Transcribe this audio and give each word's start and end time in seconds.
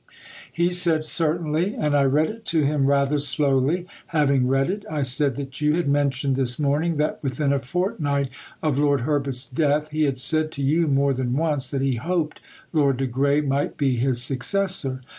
He 0.51 0.71
said, 0.71 1.05
"Certainly"; 1.05 1.75
and 1.75 1.95
I 1.95 2.05
read 2.05 2.27
it 2.27 2.43
to 2.45 2.63
him 2.63 2.87
rather 2.87 3.19
slowly. 3.19 3.85
Having 4.07 4.47
read 4.47 4.67
it, 4.67 4.83
I 4.89 5.03
said 5.03 5.35
that 5.35 5.61
you 5.61 5.75
had 5.75 5.87
mentioned 5.87 6.35
this 6.35 6.57
morning 6.57 6.97
that 6.97 7.19
within 7.21 7.53
a 7.53 7.59
fortnight 7.59 8.31
of 8.63 8.79
Lord 8.79 9.01
Herbert's 9.01 9.45
death, 9.45 9.91
he 9.91 10.05
had 10.05 10.17
said 10.17 10.51
to 10.53 10.63
you 10.63 10.87
more 10.87 11.13
than 11.13 11.33
once 11.37 11.67
that 11.67 11.83
he 11.83 11.97
hoped 11.97 12.41
Lord 12.73 12.97
de 12.97 13.05
Grey 13.05 13.41
might 13.41 13.77
be 13.77 13.97
his 13.97 14.19
successor. 14.23 15.01